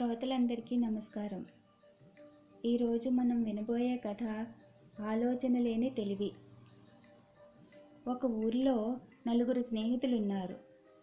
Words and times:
శ్రోతలందరికీ 0.00 0.76
నమస్కారం. 0.76 1.46
ఈరోజు 2.64 3.08
మనం 3.08 3.42
వినబోయే 3.42 3.96
కథ 3.96 4.46
ఆలోచన 5.00 5.58
లేని 5.58 5.90
తెలివి. 5.90 6.32
ఒక 8.08 8.24
ఊరిలో 8.24 8.96
నలుగురు 9.26 9.62
స్నేహితులున్నారు. 9.62 10.56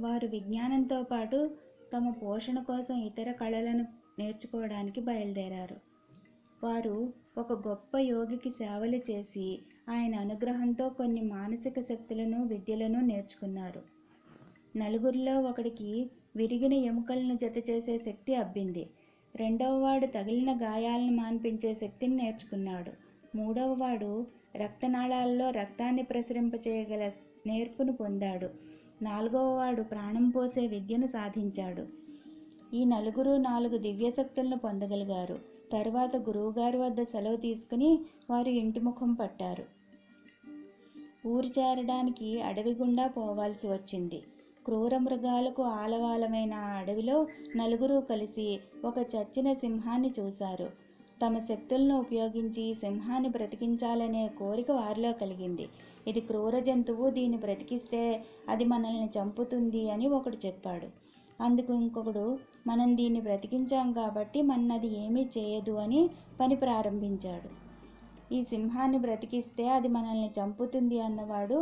వారు 0.00 0.26
విజ్ఞానంతో 0.26 1.02
పాటు 1.02 1.56
తమ 1.92 2.10
పోషణ 2.10 2.62
కోసం 2.62 2.94
ఇతర 2.94 3.32
కళలను 3.32 3.86
నేర్చుకోవడానికి 4.18 5.00
బయలుదేరారు. 5.00 5.76
వారు 6.64 7.12
ఒక 7.38 7.68
గొప్ప 7.68 7.96
యోగికి 7.96 8.50
సేవలు 8.50 8.96
చేసి 8.96 9.62
ఆయన 9.88 10.14
అనుగ్రహంతో 10.14 10.88
కొన్ని 10.88 11.20
మానసిక 11.20 11.80
శక్తులను 11.80 12.46
విద్యలను 12.46 13.00
నేర్చుకున్నారు. 13.00 13.82
నలుగురిలో 14.76 15.40
ఒకడికి 15.40 16.10
విరిగిన 16.38 16.72
ఎముకలను 16.72 17.36
జతచేసే 17.36 17.98
శక్తి 17.98 18.34
అబ్బింది. 18.34 18.90
రెండవవాడు 19.34 20.06
తగిలిన 20.06 20.56
గాయాలను 20.56 21.12
మాన్పించే 21.12 21.74
శక్తిని 21.74 22.16
నేర్చుకున్నాడు. 22.16 22.92
మూడవవాడు 23.36 24.26
రక్తనాళాల్లో 24.56 25.50
రక్తాన్ని 25.50 26.02
ప్రసరింపచేయగల 26.02 27.10
నేర్పును 27.46 27.92
పొందాడు. 27.92 28.50
నాల్గవవాడు 29.02 29.82
ప్రాణం 29.82 30.30
పోసే 30.30 30.66
విద్యను 30.66 31.06
సాధించాడు. 31.06 31.86
ఈ 32.74 32.84
నలుగురు 32.84 33.36
నాలుగు 33.36 33.76
దివ్యశక్తులను 33.76 34.58
పొందగలిగారు. 34.58 35.38
తరువాత 35.72 36.16
గురువుగారి 36.16 36.76
వద్ద 36.76 37.02
సెలవు 37.02 37.36
తీసుకుని 37.36 37.98
వారు 38.30 38.48
ఇంటి 38.48 38.80
ముఖం 38.80 39.14
పట్టారు. 39.14 39.64
ఊరు 41.26 41.46
చేరడానికి 41.46 42.40
అడవి 42.40 42.70
గుండా 42.70 43.06
పోవాల్సి 43.06 43.66
వచ్చింది. 43.66 44.22
క్రూర 44.68 44.94
మృగాలకు 44.98 45.62
ఆలవాలమైన 45.82 46.54
ఆ 46.64 46.72
అడవిలో 46.80 47.14
నలుగురు 47.56 47.98
కలిసి 48.10 48.48
ఒక 48.84 48.98
చచ్చిన 49.14 49.48
సింహాన్ని 49.62 50.10
చూశారు. 50.18 50.66
తమ 51.22 51.38
శక్తులను 51.38 51.94
ఉపయోగించి 52.00 52.64
సింహాన్ని 52.74 53.28
బ్రతికించాలనే 53.28 54.24
కోరిక 54.40 54.70
వారిలో 54.70 55.12
కలిగింది. 55.12 55.66
ఇది 56.06 56.20
క్రూర 56.20 56.54
జంతువు 56.58 57.06
దీన్ని 57.10 57.38
బ్రతికిస్తే 57.38 58.02
అది 58.48 58.64
మనల్ని 58.64 59.08
చంపుతుంది 59.16 59.82
అని 59.90 60.06
ఒకడు 60.08 60.38
చెప్పాడు. 60.46 60.88
అందుకు 61.40 61.72
ఇంకొకడు 61.72 62.26
మనం 62.66 62.88
దీన్ని 62.96 63.20
బ్రతికించాం 63.20 63.88
కాబట్టి 63.92 64.38
మన్నది 64.42 64.90
ఏమీ 65.04 65.24
చేయదు 65.36 65.76
అని 65.76 66.02
పని 66.40 66.56
ప్రారంభించాడు. 66.56 67.50
ఈ 68.32 68.38
సింహాన్ని 68.44 68.98
బ్రతికిస్తే 68.98 69.66
అది 69.68 69.88
మనల్ని 69.88 70.30
చంపుతుంది 70.38 70.98
అన్నవాడు 71.00 71.58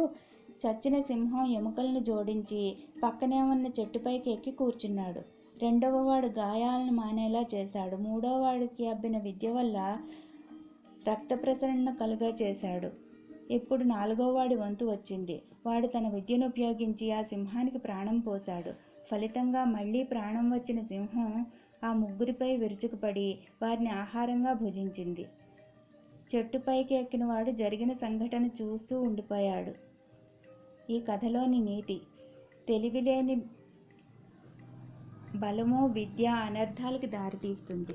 చచ్చిన 0.62 1.00
సింహం 1.00 1.46
ఎముకలను 1.46 2.00
జోడించి 2.00 2.76
పక్కనే 3.02 3.42
ఉన్న 3.42 3.66
చెట్టుపైకి 3.80 4.30
ఎక్కి 4.30 4.50
కూర్చున్నాడు. 4.50 5.20
రెండవ 5.62 5.96
వాడు 6.02 6.26
గాయాలను 6.26 6.92
మానేలా 6.92 7.46
చేశాడు. 7.54 7.96
మూడోవాడికి 7.96 8.86
అబ్బిన 8.86 9.18
విద్య 9.18 9.50
వల్ల 9.50 9.98
రక్త 11.08 11.42
ప్రసరణ 11.42 11.90
కలుగ 12.00 12.32
చేశాడు. 12.42 12.90
ఇప్పుడు 13.50 13.84
నాలుగవ 13.84 14.30
వాడి 14.32 14.54
వంతు 14.54 14.84
వచ్చింది. 14.84 15.42
వాడు 15.66 15.86
తన 15.86 16.08
విద్యను 16.08 16.46
ఉపయోగించి 16.46 17.12
ఆ 17.12 17.22
సింహానికి 17.22 17.78
ప్రాణం 17.78 18.18
పోశాడు. 18.18 18.72
ఫలితంగా 19.10 19.64
మళ్ళీ 19.64 20.02
ప్రాణం 20.02 20.50
వచ్చిన 20.50 20.82
సింహం 20.82 21.46
ఆ 21.84 21.92
ముగ్గురిపై 21.92 22.56
విరుచుకుపడి 22.56 23.38
వారిని 23.62 23.90
ఆహారంగా 23.90 24.52
భుజించింది. 24.52 25.24
చెట్టుపైకి 26.30 26.94
ఎక్కిన 26.94 27.24
వాడు 27.24 27.50
జరిగిన 27.50 27.92
సంఘటన 27.92 28.46
చూస్తూ 28.62 29.00
ఉండిపోయాడు. 29.00 29.72
ఈ 30.90 31.00
కథలోని 31.00 31.60
నీతి. 31.60 32.00
తెలివిలేని 32.68 33.42
బలము 35.34 35.86
విద్య 35.86 36.26
అనర్థాలకు 36.26 37.06
దారితీస్తుంది. 37.06 37.94